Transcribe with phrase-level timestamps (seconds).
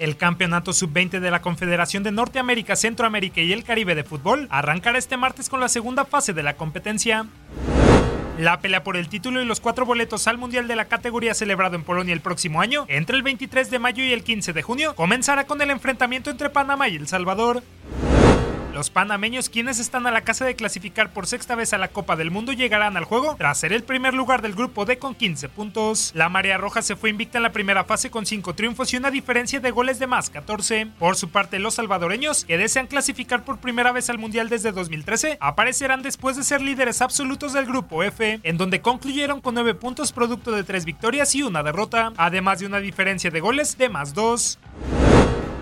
[0.00, 4.96] El campeonato sub-20 de la Confederación de Norteamérica, Centroamérica y el Caribe de fútbol arrancará
[4.96, 7.26] este martes con la segunda fase de la competencia.
[8.38, 11.76] La pelea por el título y los cuatro boletos al Mundial de la categoría celebrado
[11.76, 14.94] en Polonia el próximo año, entre el 23 de mayo y el 15 de junio,
[14.94, 17.62] comenzará con el enfrentamiento entre Panamá y El Salvador.
[18.80, 22.16] Los panameños, quienes están a la casa de clasificar por sexta vez a la Copa
[22.16, 25.50] del Mundo, llegarán al juego tras ser el primer lugar del grupo D con 15
[25.50, 26.12] puntos.
[26.14, 29.10] La Marea Roja se fue invicta en la primera fase con 5 triunfos y una
[29.10, 30.86] diferencia de goles de más 14.
[30.98, 35.36] Por su parte, los salvadoreños, que desean clasificar por primera vez al Mundial desde 2013,
[35.42, 40.10] aparecerán después de ser líderes absolutos del grupo F, en donde concluyeron con 9 puntos
[40.10, 44.14] producto de 3 victorias y una derrota, además de una diferencia de goles de más
[44.14, 44.58] 2.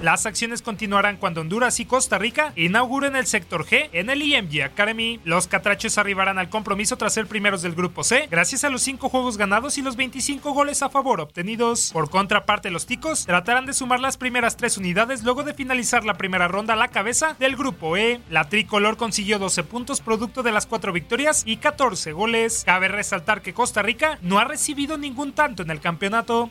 [0.03, 4.63] Las acciones continuarán cuando Honduras y Costa Rica inauguren el sector G en el IMG
[4.63, 5.19] Academy.
[5.25, 9.09] Los catrachos arribarán al compromiso tras ser primeros del grupo C, gracias a los 5
[9.09, 11.91] juegos ganados y los 25 goles a favor obtenidos.
[11.93, 16.15] Por contraparte, los ticos tratarán de sumar las primeras 3 unidades luego de finalizar la
[16.15, 18.21] primera ronda a la cabeza del grupo E.
[18.31, 22.63] La tricolor consiguió 12 puntos producto de las 4 victorias y 14 goles.
[22.65, 26.51] Cabe resaltar que Costa Rica no ha recibido ningún tanto en el campeonato.